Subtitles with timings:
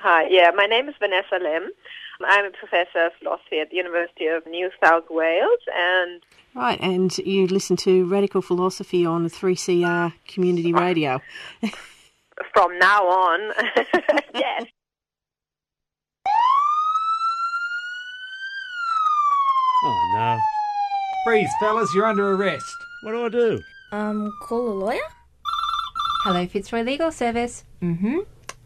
[0.08, 1.66] Hi, yeah, my name is Vanessa Lemm.
[2.24, 6.22] I'm a professor of philosophy at the University of New South Wales and
[6.54, 11.20] Right, and you listen to Radical Philosophy on 3CR Community Radio.
[12.54, 13.52] from now on,
[14.32, 14.66] yes.
[19.82, 20.38] Oh no.
[21.24, 22.76] Freeze, fellas, you're under arrest.
[23.02, 23.60] What do I do?
[23.90, 25.08] Um, call a lawyer?
[26.22, 27.64] Hello, Fitzroy Legal Service.
[27.82, 28.18] Mm hmm.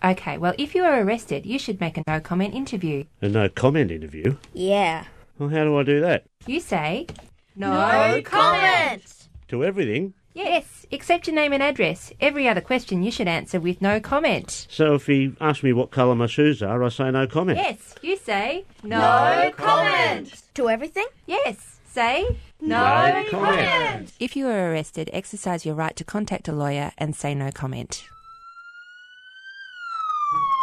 [0.03, 3.05] Okay, well, if you are arrested, you should make a no comment interview.
[3.21, 4.37] A no comment interview?
[4.55, 5.05] Yeah.
[5.39, 6.25] Well, how do I do that?
[6.47, 7.07] You say,
[7.55, 9.03] No, no comment!
[9.49, 10.15] To everything?
[10.33, 12.13] Yes, except your name and address.
[12.21, 14.67] Every other question you should answer with no comment.
[14.71, 17.59] So if he asks me what colour my shoes are, I say no comment?
[17.59, 20.33] Yes, you say, No, no comment!
[20.55, 21.07] To everything?
[21.27, 23.31] Yes, say, No, no comment.
[23.31, 24.13] comment!
[24.21, 28.05] If you are arrested, exercise your right to contact a lawyer and say no comment.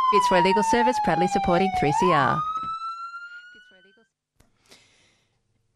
[0.10, 2.40] Fitzroy Legal Service proudly supporting 3CR.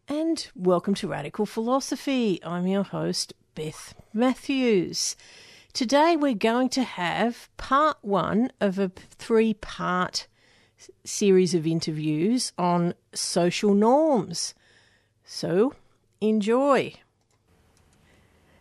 [0.08, 2.40] And welcome to Radical Philosophy.
[2.42, 5.18] I'm your host, Beth Matthews.
[5.74, 10.28] Today we're going to have part one of a three part
[11.04, 14.54] series of interviews on social norms.
[15.26, 15.74] So
[16.22, 16.94] enjoy.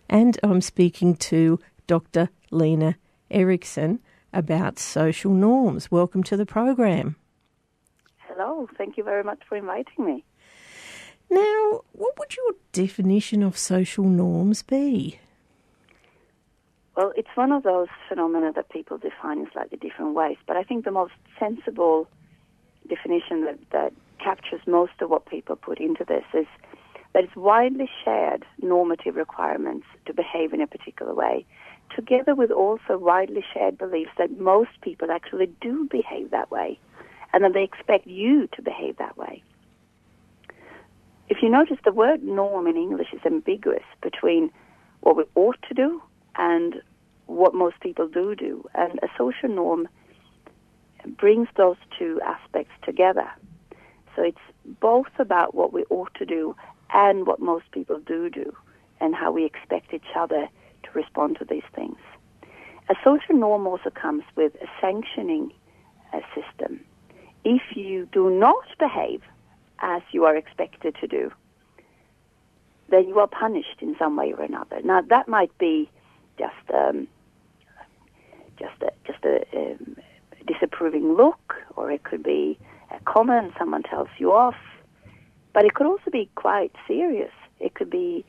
[0.08, 2.31] And I'm speaking to Dr.
[2.50, 2.97] Lina
[3.31, 4.00] Eriksson
[4.32, 5.91] about social norms.
[5.91, 7.16] Welcome to the program.
[8.18, 10.24] Hello, thank you very much for inviting me.
[11.30, 15.19] Now, what would your definition of social norms be?
[16.96, 20.64] Well, it's one of those phenomena that people define in slightly different ways, but I
[20.64, 22.08] think the most sensible
[22.88, 26.46] definition that, that captures most of what people put into this is
[27.12, 31.46] that it's widely shared normative requirements to behave in a particular way
[31.94, 36.78] together with also widely shared beliefs that most people actually do behave that way
[37.32, 39.42] and that they expect you to behave that way.
[41.28, 44.50] If you notice, the word norm in English is ambiguous between
[45.00, 46.02] what we ought to do
[46.36, 46.82] and
[47.26, 48.64] what most people do do.
[48.74, 49.88] And a social norm
[51.06, 53.30] brings those two aspects together.
[54.16, 54.38] So it's
[54.80, 56.56] both about what we ought to do
[56.92, 58.52] and what most people do do
[59.00, 60.48] and how we expect each other
[60.82, 61.98] to respond to these things.
[62.88, 65.52] A social norm also comes with a sanctioning
[66.12, 66.80] uh, system.
[67.44, 69.22] If you do not behave
[69.78, 71.32] as you are expected to do,
[72.88, 74.80] then you are punished in some way or another.
[74.82, 75.88] Now that might be
[76.38, 77.06] just um,
[78.58, 79.96] just a, just a um,
[80.46, 82.58] disapproving look, or it could be
[82.90, 84.56] a comment someone tells you off,
[85.54, 87.32] but it could also be quite serious.
[87.58, 88.24] It could be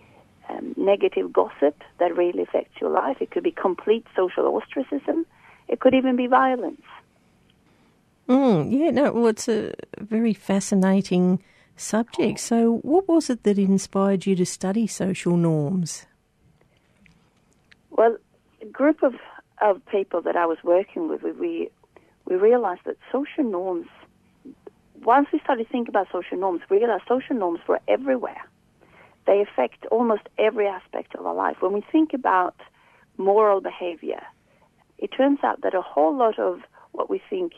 [0.52, 3.18] um, negative gossip that really affects your life.
[3.22, 5.26] It could be complete social ostracism.
[5.68, 6.82] It could even be violence.
[8.28, 11.42] Mm, yeah, no, well, it's a very fascinating
[11.76, 12.40] subject.
[12.40, 16.06] So, what was it that inspired you to study social norms?
[17.90, 18.18] Well,
[18.62, 19.16] a group of,
[19.62, 21.70] of people that I was working with, we,
[22.26, 23.88] we realized that social norms,
[25.04, 28.46] once we started thinking about social norms, we realized social norms were everywhere
[29.28, 31.58] they affect almost every aspect of our life.
[31.60, 32.56] When we think about
[33.18, 34.22] moral behavior,
[34.98, 37.54] it turns out that a whole lot of what we think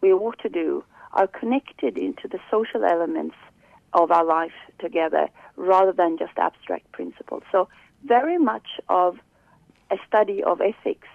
[0.00, 3.36] we ought to do are connected into the social elements
[3.92, 7.42] of our life together rather than just abstract principles.
[7.50, 7.68] So
[8.04, 9.18] very much of
[9.90, 11.08] a study of ethics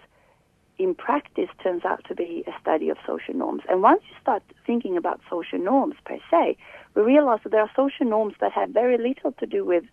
[0.78, 3.62] in practice turns out to be a study of social norms.
[3.70, 6.58] And once you start thinking about social norms per se,
[6.96, 9.84] we realize that there are social norms that have very little to do with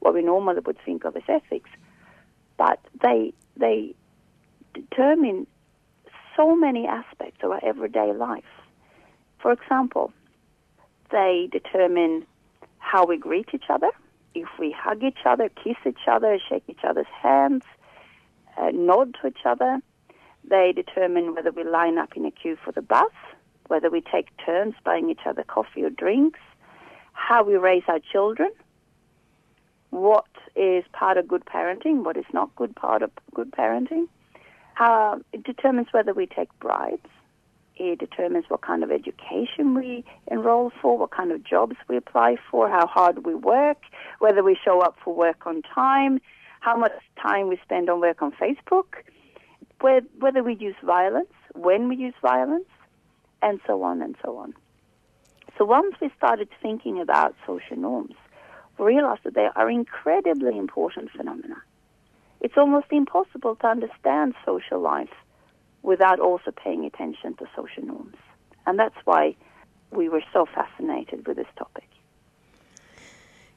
[0.00, 1.70] what we normally would think of as ethics,
[2.56, 3.94] but they they
[4.74, 5.46] determine
[6.36, 8.44] so many aspects of our everyday life.
[9.38, 10.12] For example,
[11.10, 12.26] they determine
[12.78, 13.90] how we greet each other,
[14.34, 17.62] if we hug each other, kiss each other, shake each other's hands,
[18.56, 19.80] uh, nod to each other.
[20.48, 23.12] They determine whether we line up in a queue for the bus,
[23.68, 26.40] whether we take turns buying each other coffee or drinks,
[27.12, 28.50] how we raise our children,
[29.90, 34.06] what is part of good parenting, what is not good part of good parenting.
[34.74, 37.08] How, it determines whether we take bribes.
[37.76, 42.36] It determines what kind of education we enroll for, what kind of jobs we apply
[42.50, 43.78] for, how hard we work,
[44.18, 46.20] whether we show up for work on time,
[46.60, 49.02] how much time we spend on work on Facebook,
[50.18, 52.68] whether we use violence, when we use violence,
[53.42, 54.54] and so on and so on.
[55.58, 58.14] So once we started thinking about social norms,
[58.78, 61.56] we realized that they are incredibly important phenomena.
[62.40, 65.14] It's almost impossible to understand social life
[65.82, 68.16] without also paying attention to social norms.
[68.66, 69.36] And that's why
[69.90, 71.88] we were so fascinated with this topic.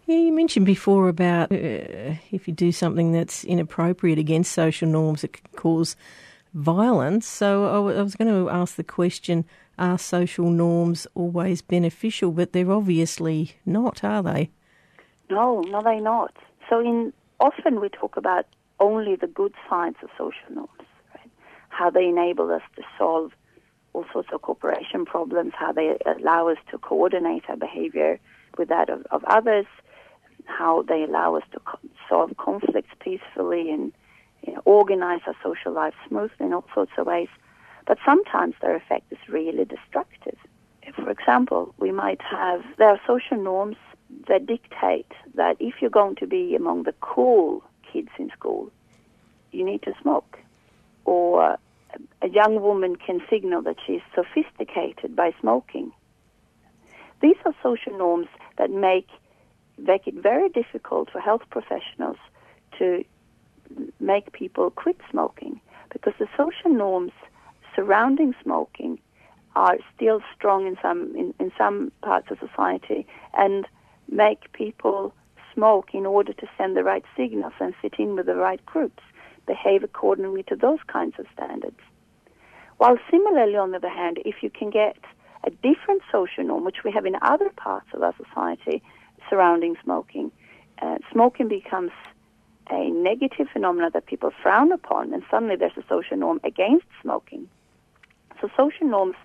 [0.08, 5.26] Yeah, you mentioned before about uh, if you do something that's inappropriate against social norms,
[5.26, 5.98] it can cause
[6.54, 7.28] violence.
[7.28, 9.44] So I, w- I was going to ask the question
[9.78, 12.32] are social norms always beneficial?
[12.32, 14.50] But they're obviously not, are they?
[15.30, 16.34] No, no, they're not.
[16.70, 17.12] So in
[17.42, 18.46] often we talk about
[18.80, 21.30] only the good sides of social norms, right?
[21.68, 23.34] How they enable us to solve
[23.92, 28.22] all sorts of cooperation problems, how they allow us to coordinate our behavior
[28.58, 29.66] with that of, of others,
[30.48, 31.62] how they allow us to
[32.10, 33.94] solve conflicts peacefully and
[34.46, 37.30] you know, organize our social life smoothly in all sorts of ways.
[37.86, 40.38] But sometimes their effect is really destructive.
[40.96, 43.78] For example, we might have, there are social norms
[44.28, 48.72] that dictate that if you're going to be among the cool kids in school,
[49.52, 50.38] you need to smoke.
[51.06, 51.58] Or
[52.22, 55.92] a young woman can signal that she's sophisticated by smoking.
[57.22, 58.28] These are social norms
[58.58, 59.08] that make,
[59.78, 62.18] make it very difficult for health professionals
[62.78, 63.04] to
[64.00, 65.60] make people quit smoking
[65.92, 67.12] because the social norms
[67.76, 69.00] surrounding smoking
[69.56, 73.66] are still strong in some in, in some parts of society and
[74.10, 75.14] make people
[75.54, 79.02] smoke in order to send the right signals and fit in with the right groups,
[79.48, 81.80] behave accordingly to those kinds of standards.
[82.78, 84.98] While similarly, on the other hand, if you can get
[85.44, 88.84] a different social norm, which we have in other parts of our society
[89.30, 90.32] surrounding smoking,
[90.82, 91.92] uh, smoking becomes
[92.70, 97.48] a negative phenomenon that people frown upon, and suddenly there's a social norm against smoking.
[98.42, 99.16] So social norms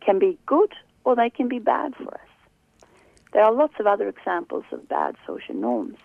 [0.00, 0.72] can be good
[1.04, 2.20] or they can be bad for us.
[3.32, 5.98] There are lots of other examples of bad social norms.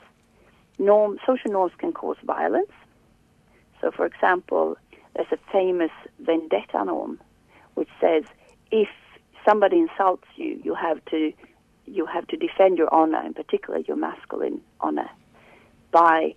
[0.78, 2.72] Norm, social norms can cause violence.
[3.80, 4.78] So, for example,
[5.16, 7.20] there's a famous vendetta norm
[7.76, 8.24] which says
[8.72, 8.90] if
[9.48, 11.34] somebody insults you, you have to
[11.86, 15.10] you have to defend your honor, in particular your masculine honor,
[15.92, 16.36] by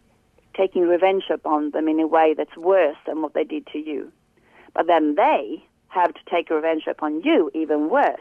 [0.57, 4.11] taking revenge upon them in a way that's worse than what they did to you.
[4.75, 8.21] But then they have to take revenge upon you even worse.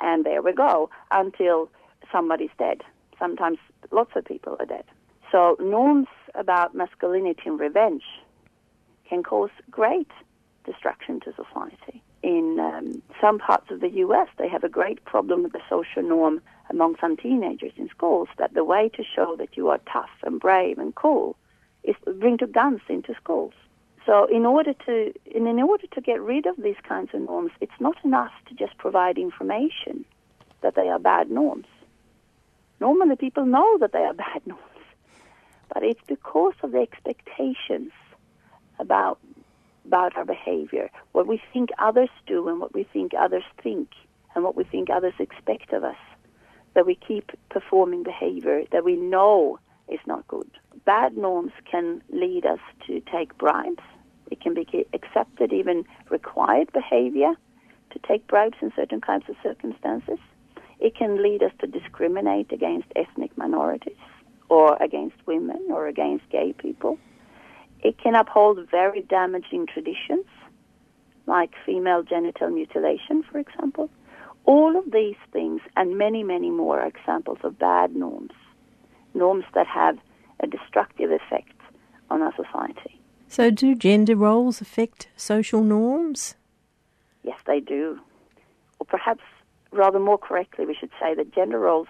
[0.00, 1.70] And there we go until
[2.10, 2.82] somebody's dead.
[3.18, 3.58] Sometimes
[3.90, 4.84] lots of people are dead.
[5.30, 8.04] So norms about masculinity and revenge
[9.08, 10.10] can cause great
[10.64, 12.02] destruction to society.
[12.22, 16.02] In um, some parts of the U.S., they have a great problem with the social
[16.02, 20.10] norm among some teenagers in schools that the way to show that you are tough
[20.22, 21.36] and brave and cool
[21.82, 23.54] is to bring to guns into schools.
[24.06, 27.52] So in order to in, in order to get rid of these kinds of norms,
[27.60, 30.04] it's not enough to just provide information
[30.62, 31.66] that they are bad norms.
[32.80, 34.64] Normally people know that they are bad norms.
[35.72, 37.92] But it's because of the expectations
[38.78, 39.18] about
[39.90, 43.88] about our behavior, what we think others do and what we think others think
[44.36, 45.96] and what we think others expect of us,
[46.74, 50.48] that we keep performing behavior that we know is not good.
[50.84, 53.82] Bad norms can lead us to take bribes.
[54.30, 57.32] It can be accepted, even required behavior
[57.90, 60.20] to take bribes in certain kinds of circumstances.
[60.78, 64.04] It can lead us to discriminate against ethnic minorities
[64.48, 66.96] or against women or against gay people.
[67.82, 70.26] It can uphold very damaging traditions,
[71.26, 73.90] like female genital mutilation, for example.
[74.44, 78.32] All of these things and many, many more are examples of bad norms,
[79.14, 79.98] norms that have
[80.40, 81.52] a destructive effect
[82.10, 83.00] on our society.
[83.28, 86.34] So, do gender roles affect social norms?
[87.22, 87.98] Yes, they do.
[88.80, 89.22] Or perhaps,
[89.72, 91.86] rather more correctly, we should say that gender roles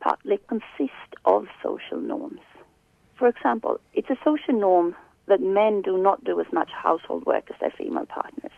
[0.00, 2.40] partly consist of social norms.
[3.16, 7.44] For example, it's a social norm that men do not do as much household work
[7.50, 8.52] as their female partners.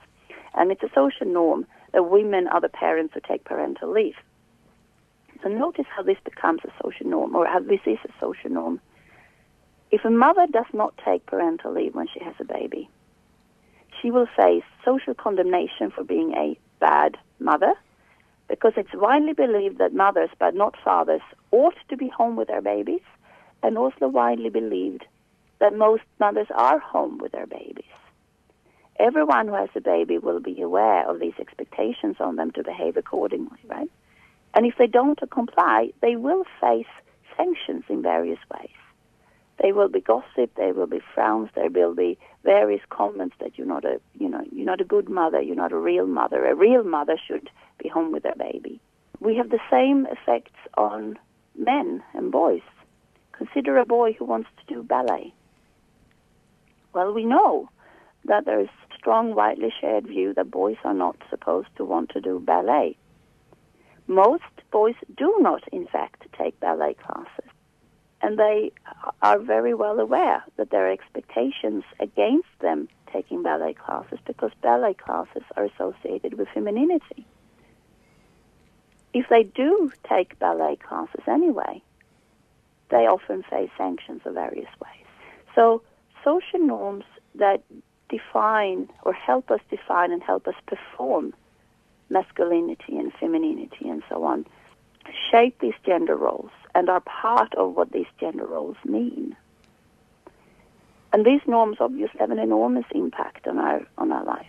[0.54, 4.16] And it's a social norm that women are the parents who take parental leave.
[5.42, 8.80] So notice how this becomes a social norm, or how this is a social norm.
[9.90, 12.88] If a mother does not take parental leave when she has a baby,
[14.00, 17.74] she will face social condemnation for being a bad mother
[18.48, 22.62] because it's widely believed that mothers, but not fathers, ought to be home with their
[22.62, 23.00] babies,
[23.62, 25.04] and also widely believed
[25.58, 27.84] that most mothers are home with their babies.
[28.98, 32.96] Everyone who has a baby will be aware of these expectations on them to behave
[32.96, 33.90] accordingly, right?
[34.54, 36.86] And if they don't comply, they will face
[37.36, 38.70] sanctions in various ways.
[39.62, 43.66] They will be gossip, there will be frowns, there will be various comments that you're
[43.66, 46.46] not a, you know, you're not a good mother, you're not a real mother.
[46.46, 47.50] A real mother should
[47.82, 48.80] be home with their baby.
[49.20, 51.18] We have the same effects on
[51.58, 52.60] men and boys.
[53.38, 55.32] Consider a boy who wants to do ballet.
[56.92, 57.68] Well, we know
[58.24, 62.10] that there is a strong, widely shared view that boys are not supposed to want
[62.10, 62.96] to do ballet.
[64.06, 67.50] Most boys do not, in fact, take ballet classes.
[68.22, 68.72] And they
[69.20, 74.94] are very well aware that there are expectations against them taking ballet classes because ballet
[74.94, 77.26] classes are associated with femininity.
[79.12, 81.82] If they do take ballet classes anyway,
[82.90, 85.06] they often face sanctions of various ways.
[85.54, 85.82] So
[86.24, 87.62] social norms that
[88.08, 91.34] define or help us define and help us perform
[92.08, 94.46] masculinity and femininity and so on
[95.30, 99.36] shape these gender roles and are part of what these gender roles mean.
[101.12, 104.48] And these norms obviously have an enormous impact on our on our lives.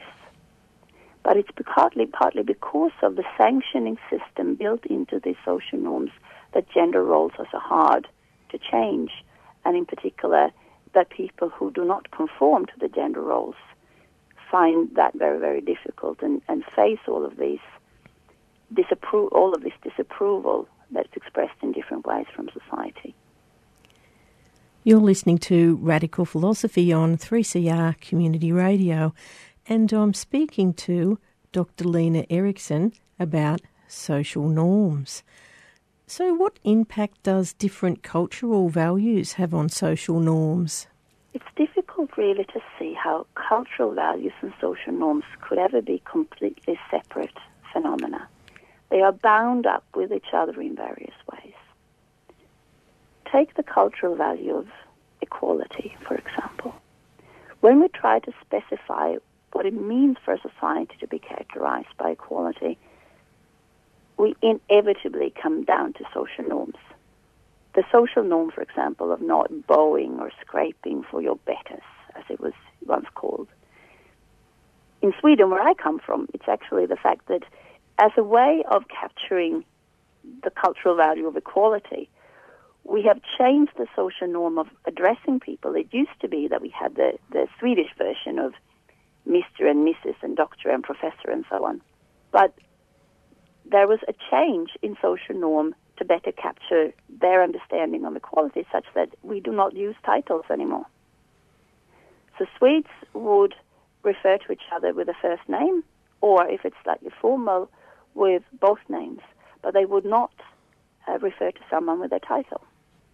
[1.24, 6.12] But it's partly partly because of the sanctioning system built into these social norms
[6.54, 8.08] that gender roles are so hard
[8.50, 9.12] to change,
[9.66, 10.52] and in particular
[10.94, 13.56] that people who do not conform to the gender roles
[14.50, 17.60] find that very, very difficult and, and face all of these
[18.74, 23.16] disapprove all of this disapproval that's expressed in different ways from society.
[24.84, 29.14] You're listening to Radical Philosophy on 3CR Community Radio,
[29.68, 31.20] and I'm speaking to
[31.52, 31.86] Dr.
[31.86, 35.24] Lina Eriksson about social norms.
[36.10, 40.88] So, what impact does different cultural values have on social norms?
[41.34, 46.80] It's difficult, really, to see how cultural values and social norms could ever be completely
[46.90, 47.38] separate
[47.74, 48.26] phenomena.
[48.90, 51.54] They are bound up with each other in various ways.
[53.30, 54.68] Take the cultural value of
[55.22, 56.74] equality, for example.
[57.60, 59.18] When we try to specify
[59.52, 62.78] what it means for a society to be characterized by equality,
[64.18, 66.76] we inevitably come down to social norms.
[67.76, 71.84] The social norm, for example, of not bowing or scraping for your betters,
[72.16, 72.54] as it was
[72.86, 73.48] once called.
[75.02, 77.44] In Sweden, where I come from, it's actually the fact that
[78.00, 79.64] as a way of capturing
[80.44, 82.10] the cultural value of equality,
[82.84, 85.76] we have changed the social norm of addressing people.
[85.76, 88.54] It used to be that we had the, the Swedish version of
[89.28, 89.70] Mr.
[89.70, 90.16] and Mrs.
[90.22, 91.82] and Doctor and Professor and so on.
[92.32, 92.54] But
[93.72, 98.86] there was a change in social norm to better capture their understanding of equality such
[98.96, 100.86] that we do not use titles anymore.
[102.38, 103.56] So Swedes would
[104.04, 105.84] refer to each other with a first name,
[106.22, 107.70] or if it's slightly formal,
[108.14, 109.22] with both names,
[109.62, 110.32] but they would not
[111.08, 112.62] uh, refer to someone with a title.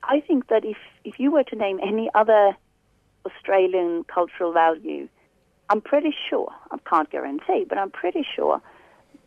[0.04, 2.56] I think that if, if you were to name any other
[3.26, 5.08] Australian cultural value,
[5.70, 8.62] I'm pretty sure, I can't guarantee, but I'm pretty sure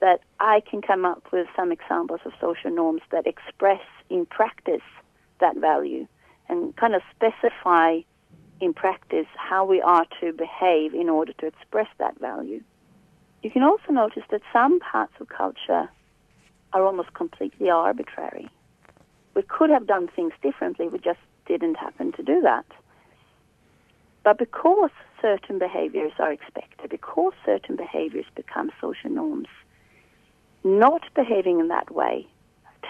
[0.00, 4.82] that I can come up with some examples of social norms that express in practice
[5.40, 6.06] that value
[6.48, 8.00] and kind of specify
[8.60, 12.62] in practice how we are to behave in order to express that value.
[13.42, 15.88] You can also notice that some parts of culture
[16.72, 18.48] are almost completely arbitrary.
[19.34, 22.66] We could have done things differently, we just didn't happen to do that.
[24.24, 24.90] But because
[25.22, 29.48] certain behaviors are expected, because certain behaviors become social norms,
[30.66, 32.26] not behaving in that way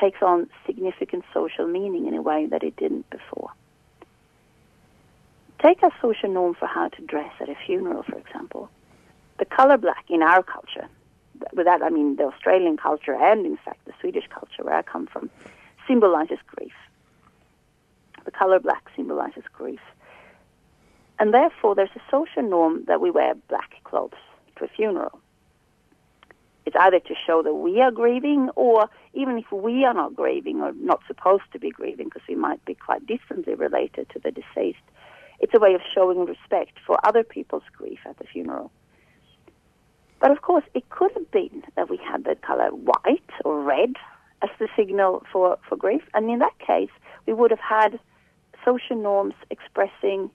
[0.01, 3.51] takes on significant social meaning in a way that it didn't before.
[5.63, 8.71] Take a social norm for how to dress at a funeral, for example.
[9.39, 10.89] The color black in our culture,
[11.53, 14.83] with that I mean the Australian culture and in fact the Swedish culture where I
[14.83, 15.31] come from,
[15.87, 16.73] symbolizes grief.
[18.25, 19.81] The color black symbolizes grief.
[21.19, 24.13] And therefore there's a social norm that we wear black clothes
[24.57, 25.21] to a funeral.
[26.67, 30.61] It's either to show that we are grieving, or even if we are not grieving
[30.61, 34.33] or not supposed to be grieving, because we might be quite distantly related to the
[34.33, 34.85] deceased,
[35.39, 38.73] it's a way of showing respect for other people's grief at the funeral.
[40.21, 43.95] But of course, it could have been that we had the color white or red
[44.43, 46.03] as the signal for, for grief.
[46.15, 46.91] And in that case,
[47.27, 48.01] we would have had
[48.65, 50.31] social norms expressing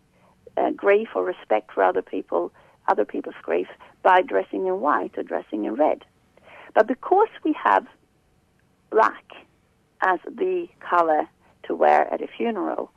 [0.58, 2.54] uh, grief or respect for other people,
[2.88, 3.68] other people's grief
[4.04, 6.04] by dressing in white or dressing in red.
[6.74, 7.86] But because we have
[8.90, 9.26] black
[10.02, 11.28] as the color
[11.64, 12.92] to wear at a funeral,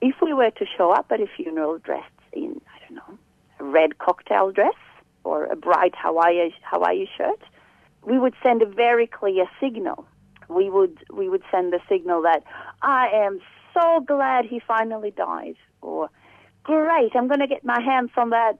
[0.00, 3.18] if we were to show up at a funeral dressed in, I don't know,
[3.60, 4.74] a red cocktail dress
[5.24, 7.40] or a bright Hawaii Hawaii shirt,
[8.04, 10.06] we would send a very clear signal.
[10.48, 12.44] We would we would send the signal that
[12.82, 13.40] I am
[13.74, 16.08] so glad he finally died, or
[16.62, 18.58] great, I'm going to get my hands on that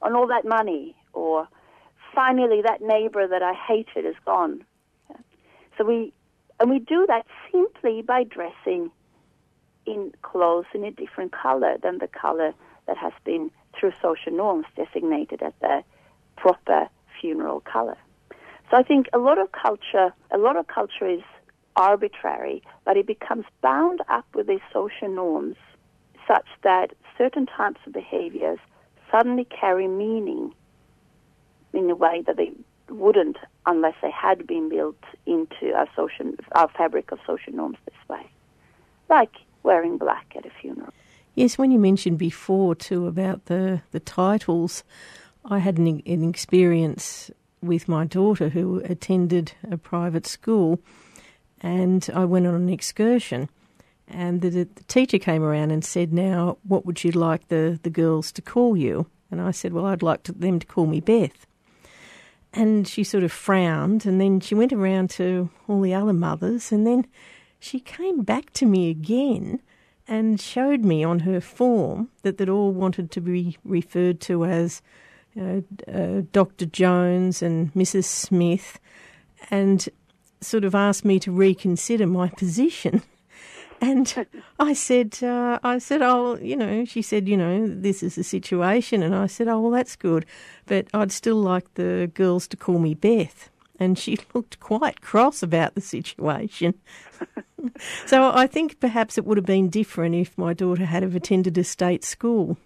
[0.00, 1.48] on all that money, or
[2.14, 4.64] finally that neighbor that I hated is gone.
[5.76, 6.12] So we
[6.60, 8.90] and we do that simply by dressing
[9.86, 12.52] in clothes in a different color than the color
[12.86, 15.84] that has been through social norms designated as the
[16.36, 16.88] proper
[17.20, 17.96] funeral color.
[18.70, 21.22] So I think a lot of culture, a lot of culture is
[21.76, 25.56] arbitrary, but it becomes bound up with these social norms
[26.26, 28.58] such that certain types of behaviors
[29.10, 30.52] suddenly carry meaning
[31.72, 32.52] in a way that they
[32.88, 38.08] wouldn't unless they had been built into our social our fabric of social norms this
[38.08, 38.26] way.
[39.08, 39.32] Like
[39.62, 40.92] wearing black at a funeral.
[41.34, 44.82] Yes, when you mentioned before too about the, the titles,
[45.44, 47.30] I had an, an experience
[47.62, 50.80] with my daughter who attended a private school,
[51.60, 53.48] and I went on an excursion.
[54.08, 57.90] And the, the, teacher came around and said, Now, what would you like the, the
[57.90, 59.06] girls to call you?
[59.30, 61.46] And I said, Well, I'd like to, them to call me Beth.
[62.52, 66.72] And she sort of frowned, and then she went around to all the other mothers,
[66.72, 67.06] and then
[67.60, 69.60] she came back to me again
[70.06, 74.80] and showed me on her form that they'd all wanted to be referred to as
[75.34, 76.64] you know, uh, Dr.
[76.64, 78.04] Jones and Mrs.
[78.04, 78.80] Smith,
[79.50, 79.88] and
[80.40, 83.02] sort of asked me to reconsider my position.
[83.80, 84.26] And
[84.58, 88.24] I said, uh, I said, oh, you know, she said, you know, this is the
[88.24, 89.02] situation.
[89.02, 90.26] And I said, oh, well, that's good.
[90.66, 93.50] But I'd still like the girls to call me Beth.
[93.78, 96.74] And she looked quite cross about the situation.
[98.06, 101.56] so I think perhaps it would have been different if my daughter had have attended
[101.56, 102.56] a state school.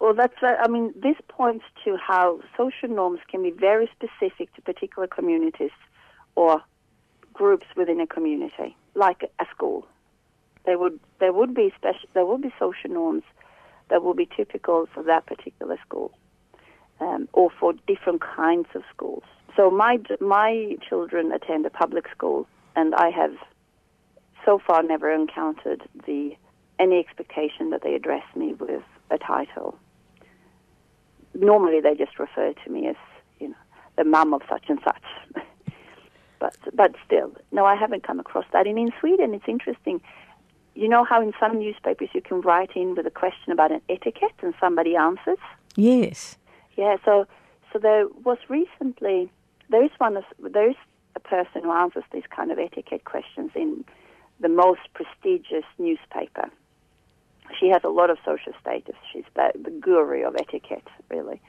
[0.00, 4.54] Well, that's, uh, I mean, this points to how social norms can be very specific
[4.54, 5.72] to particular communities
[6.36, 6.62] or
[7.34, 9.86] groups within a community like a school.
[10.66, 13.22] There would there would be special there would be social norms
[13.88, 16.12] that will be typical for that particular school,
[17.00, 19.22] um, or for different kinds of schools.
[19.56, 23.34] So my my children attend a public school, and I have
[24.44, 26.36] so far never encountered the
[26.78, 29.76] any expectation that they address me with a title.
[31.34, 32.96] Normally, they just refer to me as
[33.40, 33.56] you know
[33.96, 35.44] the mum of such and such.
[36.38, 38.66] but but still, no, I haven't come across that.
[38.66, 40.00] And in Sweden, it's interesting.
[40.74, 43.80] You know how in some newspapers you can write in with a question about an
[43.88, 45.38] etiquette and somebody answers.
[45.76, 46.36] Yes.
[46.76, 46.96] Yeah.
[47.04, 47.26] So
[47.72, 49.30] so there was recently
[49.70, 50.76] there is one there is
[51.16, 53.84] a person who answers these kind of etiquette questions in
[54.40, 56.48] the most prestigious newspaper.
[57.58, 58.94] She has a lot of social status.
[59.12, 61.40] She's the, the guru of etiquette, really.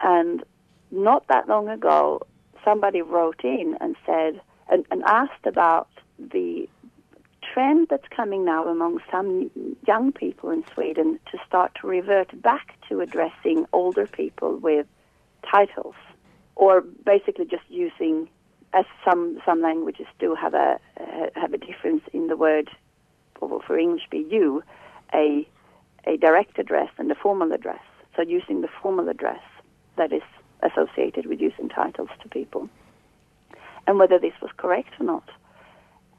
[0.00, 0.42] And
[0.90, 2.22] not that long ago,
[2.64, 6.68] somebody wrote in and said and, and asked about the
[7.42, 9.50] trend that's coming now among some
[9.86, 14.86] young people in Sweden to start to revert back to addressing older people with
[15.50, 15.94] titles,
[16.54, 18.28] or basically just using,
[18.72, 22.70] as some some languages do have a uh, have a difference in the word,
[23.36, 24.62] for, for English be you,
[25.14, 25.48] a
[26.06, 27.82] a direct address and a formal address.
[28.16, 29.42] So using the formal address
[29.96, 30.22] that is
[30.62, 32.68] associated with using titles to people,
[33.86, 35.28] and whether this was correct or not.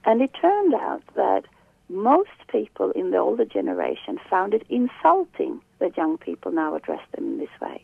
[0.06, 1.44] And it turned out that
[1.90, 7.26] most people in the older generation found it insulting that young people now address them
[7.26, 7.84] in this way.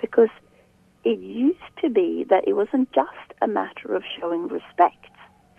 [0.00, 0.30] Because
[1.04, 5.10] it used to be that it wasn't just a matter of showing respect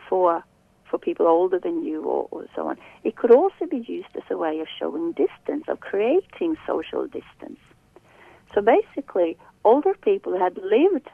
[0.10, 0.44] for
[0.90, 2.78] for people older than you or, or so on.
[3.04, 7.58] It could also be used as a way of showing distance, of creating social distance.
[8.54, 11.10] So basically, older people had lived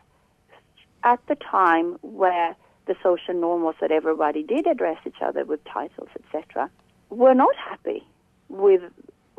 [1.03, 5.63] at the time where the social norm was that everybody did address each other with
[5.65, 6.69] titles, etc.,
[7.09, 8.03] were not happy
[8.49, 8.81] with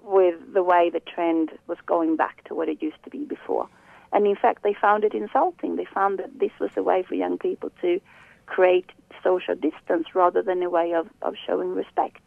[0.02, 3.68] with the way the trend was going back to what it used to be before.
[4.12, 5.76] And in fact, they found it insulting.
[5.76, 8.00] They found that this was a way for young people to
[8.46, 8.90] create
[9.22, 12.26] social distance rather than a way of, of showing respect.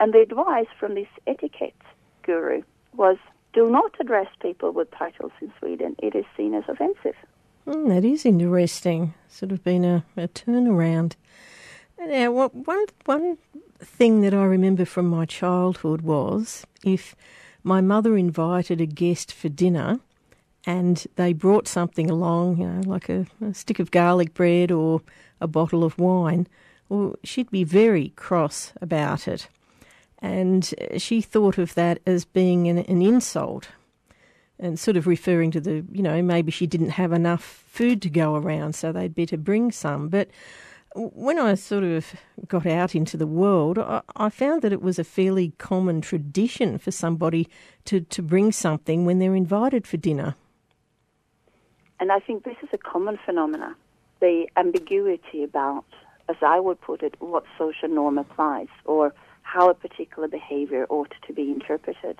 [0.00, 1.74] And the advice from this etiquette
[2.22, 2.62] guru
[2.94, 3.18] was
[3.52, 7.16] do not address people with titles in Sweden, it is seen as offensive.
[7.66, 9.14] Mm, that is interesting.
[9.28, 11.14] Sort of been a, a turnaround.
[11.98, 13.38] Now, what, one one
[13.78, 17.14] thing that I remember from my childhood was if
[17.62, 20.00] my mother invited a guest for dinner
[20.66, 25.02] and they brought something along, you know, like a, a stick of garlic bread or
[25.40, 26.46] a bottle of wine,
[26.88, 29.48] well, she'd be very cross about it.
[30.22, 33.68] And she thought of that as being an, an insult
[34.58, 38.10] and sort of referring to the, you know, maybe she didn't have enough food to
[38.10, 40.08] go around, so they'd better bring some.
[40.08, 40.28] But
[40.94, 42.14] when I sort of
[42.46, 46.78] got out into the world, I, I, found that it was a fairly common tradition
[46.78, 47.48] for somebody
[47.86, 50.34] to, to bring something when they're invited for dinner.
[52.00, 53.76] And I think this is a common phenomena
[54.20, 55.84] the ambiguity about,
[56.28, 59.14] as I would put it, what social norm applies or
[59.52, 62.18] how a particular behavior ought to be interpreted.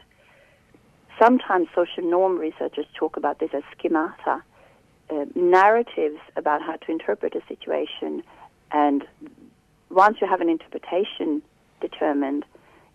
[1.18, 4.42] Sometimes social norm researchers talk about this as schemata,
[5.10, 8.22] uh, narratives about how to interpret a situation
[8.72, 9.06] and
[9.90, 11.42] once you have an interpretation
[11.80, 12.44] determined,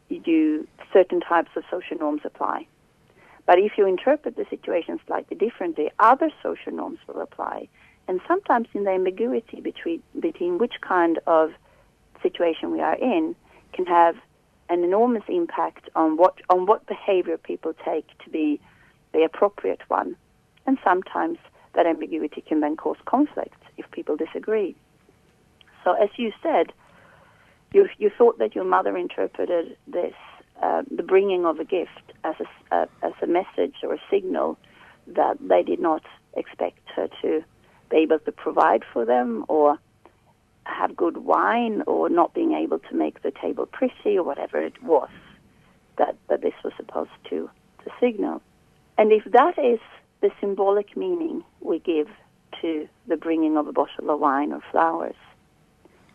[0.10, 2.68] you certain types of social norms apply.
[3.46, 7.68] But if you interpret the situation slightly differently, other social norms will apply.
[8.08, 11.52] And sometimes in the ambiguity between between which kind of
[12.22, 13.36] situation we are in
[13.76, 14.16] can have
[14.70, 18.60] an enormous impact on what on what behavior people take to be
[19.14, 20.16] the appropriate one.
[20.66, 21.38] And sometimes
[21.76, 24.76] that ambiguity can then cause conflict if people disagree.
[25.84, 26.74] So, as you said,
[27.74, 30.14] you, you thought that your mother interpreted this,
[30.64, 34.58] uh, the bringing of a gift, as a, uh, as a message or a signal
[35.08, 36.02] that they did not
[36.36, 37.44] expect her to
[37.92, 39.78] be able to provide for them or
[40.66, 44.82] have good wine or not being able to make the table pretty or whatever it
[44.84, 45.10] was
[45.98, 47.50] that, that this was supposed to,
[47.84, 48.42] to signal.
[48.98, 49.80] And if that is
[50.22, 52.08] the symbolic meaning we give
[52.62, 55.16] to the bringing of a bottle of wine or flowers,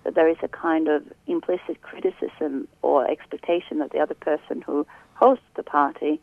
[0.04, 4.86] that there is a kind of implicit criticism or expectation that the other person who
[5.14, 6.20] hosts the party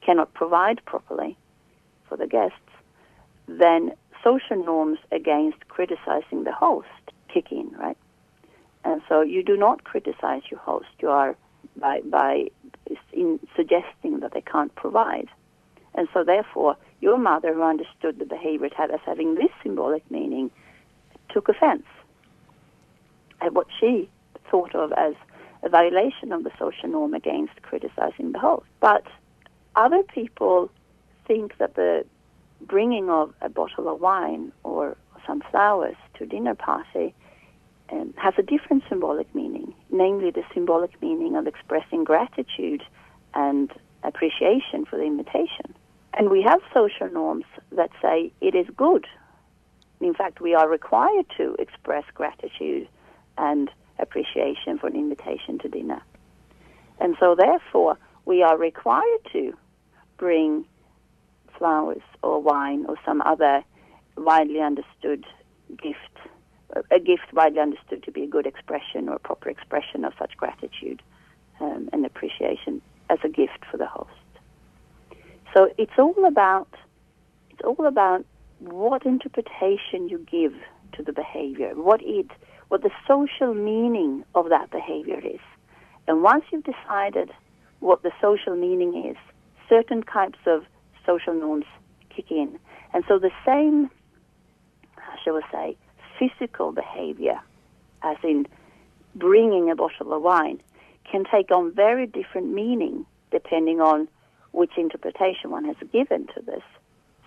[0.00, 1.36] cannot provide properly
[2.08, 2.56] for the guests,
[3.48, 6.86] then social norms against criticizing the host
[7.32, 7.98] kick in, right?
[8.84, 10.86] And so you do not criticize your host.
[11.00, 11.36] You are
[11.76, 12.50] by by
[13.12, 15.28] in suggesting that they can't provide,
[15.94, 20.50] and so therefore your mother, who understood the behavior had as having this symbolic meaning,
[21.30, 21.84] took offense
[23.40, 24.08] at what she
[24.50, 25.14] thought of as
[25.62, 28.66] a violation of the social norm against criticizing the host.
[28.80, 29.04] But
[29.74, 30.70] other people
[31.26, 32.06] think that the
[32.60, 37.14] bringing of a bottle of wine or some flowers to dinner party
[37.90, 42.82] um, has a different symbolic meaning, namely the symbolic meaning of expressing gratitude
[43.34, 43.70] and
[44.02, 45.74] appreciation for the invitation.
[46.14, 49.06] And we have social norms that say it is good.
[50.00, 52.88] In fact, we are required to express gratitude
[53.38, 56.02] and appreciation for an invitation to dinner.
[56.98, 59.54] And so, therefore, we are required to
[60.16, 60.64] bring
[61.58, 63.62] flowers or wine or some other
[64.16, 65.24] widely understood
[65.70, 65.98] gift,
[66.90, 70.36] a gift widely understood to be a good expression or a proper expression of such
[70.36, 71.02] gratitude
[71.60, 74.10] um, and appreciation as a gift for the host.
[75.54, 76.68] So it's all about
[77.50, 78.26] it's all about
[78.58, 80.52] what interpretation you give
[80.92, 82.26] to the behavior, what it
[82.68, 85.40] what the social meaning of that behavior is.
[86.08, 87.30] And once you've decided
[87.80, 89.16] what the social meaning is,
[89.68, 90.64] certain types of
[91.04, 91.64] social norms
[92.14, 92.58] kick in.
[92.92, 93.90] And so the same,
[95.22, 95.76] shall we say,
[96.18, 97.40] physical behavior,
[98.02, 98.46] as in
[99.14, 100.60] bringing a bottle of wine,
[101.10, 104.08] can take on very different meaning depending on
[104.52, 106.62] which interpretation one has given to this.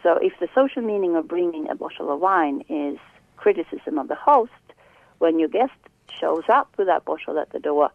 [0.01, 2.97] So if the social meaning of bringing a bottle of wine is
[3.37, 4.51] criticism of the host,
[5.19, 5.73] when your guest
[6.19, 7.91] shows up with that bottle at the door,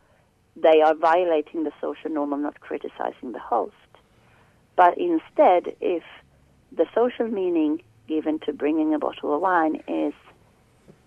[0.56, 3.74] they are violating the social norm of not criticizing the host.
[4.76, 6.02] But instead, if
[6.70, 10.14] the social meaning given to bringing a bottle of wine is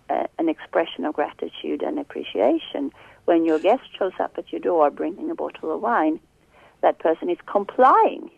[0.09, 2.91] uh, an expression of gratitude and appreciation,
[3.25, 6.19] when your guest shows up at your door bringing a bottle of wine,
[6.81, 8.29] that person is complying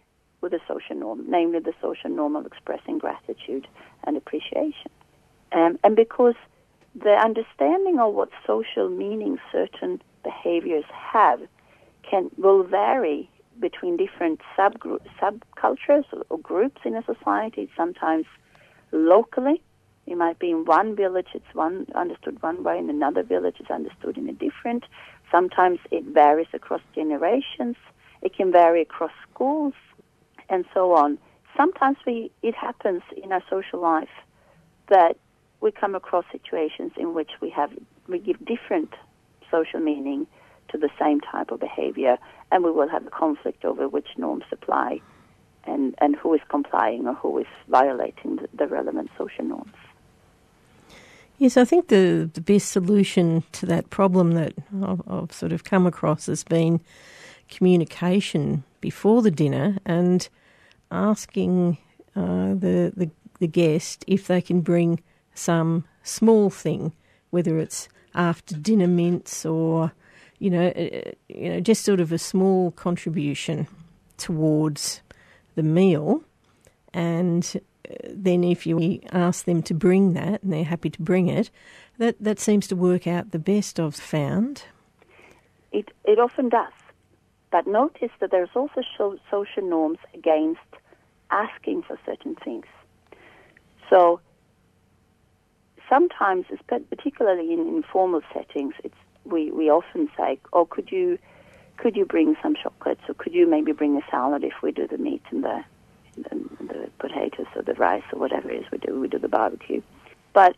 [0.42, 3.68] with the social norm, namely the social norm of expressing gratitude
[4.06, 4.90] and appreciation.
[5.52, 6.36] Um, and because
[6.96, 11.42] the understanding of what social meaning certain behaviors have
[12.10, 17.70] can will vary between different subgroup, subcultures or, or groups in a society.
[17.76, 18.26] Sometimes
[18.92, 19.62] locally,
[20.08, 23.70] it might be in one village it's one understood one way, in another village it's
[23.70, 24.86] understood in a different.
[25.32, 27.76] Sometimes it varies across generations.
[28.22, 29.74] It can vary across schools.
[30.50, 31.18] and so on.
[31.56, 34.10] Sometimes we, it happens in our social life
[34.88, 35.18] that
[35.62, 37.72] we come across situations in which we have
[38.08, 38.92] we give different
[39.52, 40.26] social meaning
[40.70, 42.18] to the same type of behavior,
[42.52, 45.02] and we will have a conflict over which norms apply
[45.70, 49.74] and, and who is complying or who is violating the, the relevant social norms.
[51.38, 54.54] Yes, I think the, the best solution to that problem that
[54.84, 56.82] I've, I've sort of come across has been
[57.50, 60.28] communication before the dinner and
[60.92, 61.78] asking
[62.16, 65.02] uh, the, the the guest if they can bring
[65.34, 66.94] some small thing,
[67.30, 69.92] whether it's after dinner mints or
[70.40, 73.68] you know uh, you know just sort of a small contribution
[74.18, 75.02] towards
[75.56, 76.24] the meal,
[76.94, 81.28] and uh, then if you ask them to bring that and they're happy to bring
[81.28, 81.50] it,
[81.98, 84.64] that that seems to work out the best I've found.
[85.72, 86.74] It it often does,
[87.52, 88.82] but notice that there's also
[89.30, 90.60] social norms against
[91.32, 92.66] asking for certain things.
[93.90, 94.20] So
[95.88, 101.18] sometimes, particularly in informal settings, it's we, we often say, "Oh, could you
[101.80, 104.88] could you bring some chocolates, or could you maybe bring a salad if we do
[104.88, 105.64] the meat and the
[106.30, 109.30] and the potatoes or the rice or whatever it is we do we do the
[109.30, 109.82] barbecue."
[110.34, 110.56] But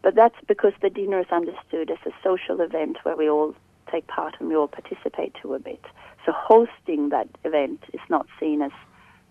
[0.00, 3.54] but that's because the dinner is understood as a social event where we all
[3.90, 5.84] take part and we all participate to a bit.
[6.24, 8.72] So hosting that event is not seen as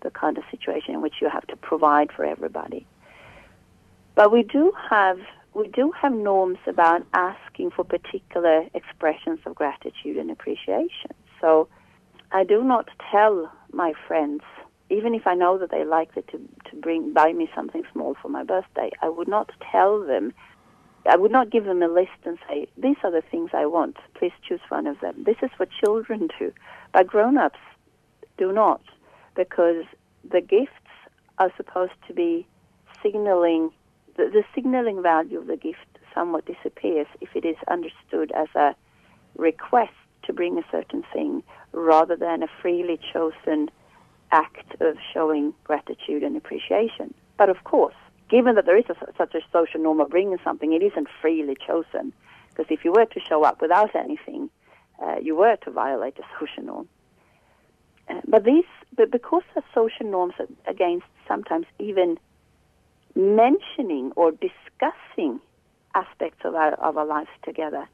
[0.02, 2.86] the kind of situation in which you have to provide for everybody.
[4.16, 5.20] But we do have
[5.54, 11.12] we do have norms about asking for particular expressions of gratitude and appreciation.
[11.42, 11.68] So
[12.32, 14.42] I do not tell my friends,
[14.90, 18.30] even if I know that they like to, to bring buy me something small for
[18.30, 20.34] my birthday, I would not tell them
[21.10, 23.98] I would not give them a list and say, These are the things I want.
[24.14, 25.24] Please choose one of them.
[25.26, 26.54] This is what children do.
[26.94, 27.60] But grown ups
[28.38, 28.82] do not
[29.36, 29.86] because
[30.30, 30.72] the gifts
[31.40, 32.46] are supposed to be
[33.02, 33.72] signaling
[34.18, 35.80] the, the signaling value of the gift
[36.14, 38.76] somewhat disappears if it is understood as a
[39.38, 43.70] request to bring a certain thing rather than a freely chosen
[44.32, 47.14] act of showing gratitude and appreciation.
[47.38, 47.96] But of course,
[48.30, 51.58] given that there is a, such a social norm of bringing something, it isn't freely
[51.68, 52.14] chosen.
[52.50, 54.50] Because if you were to show up without anything,
[55.02, 56.90] uh, you were to violate a social norm.
[58.10, 60.34] Uh, but these, but because the social norms
[60.68, 62.18] against sometimes even
[63.16, 65.40] mentioning or discussing
[65.94, 67.88] aspects of our, of our lives together,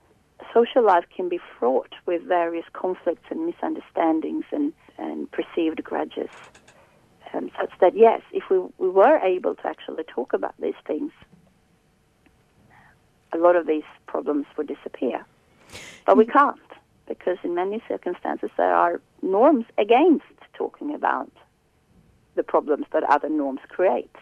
[0.53, 6.29] social life can be fraught with various conflicts and misunderstandings and, and perceived grudges.
[7.33, 11.12] Um, such that, yes, if we, we were able to actually talk about these things,
[13.33, 15.25] a lot of these problems would disappear.
[16.05, 16.60] But we can't,
[17.07, 21.31] because in many circumstances there are norms against talking about
[22.36, 24.15] the problems that other norms create.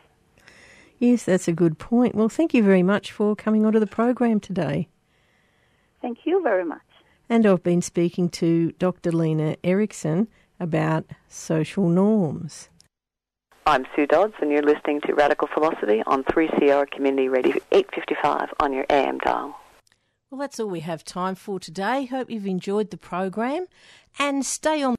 [0.97, 2.15] Yes, that's a good point.
[2.15, 4.87] Well, thank you very much for coming onto the program today.
[6.05, 6.83] Thank you very much.
[7.29, 9.11] And I've been speaking to Dr.
[9.11, 10.27] Lina Eriksson
[10.59, 12.69] about social norms.
[13.65, 18.71] I'm Sue Dodds, and you're listening to Radical Philosophy on 3CR Community Radio 855 on
[18.71, 19.59] your AM dial.
[20.29, 22.05] Well, that's all we have time for today.
[22.05, 23.65] Hope you've enjoyed the program
[24.19, 24.93] and stay on